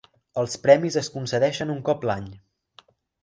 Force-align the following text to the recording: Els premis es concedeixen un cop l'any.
Els 0.43 0.53
premis 0.63 0.97
es 1.01 1.09
concedeixen 1.17 1.73
un 1.75 1.83
cop 1.91 2.05
l'any. 2.11 2.27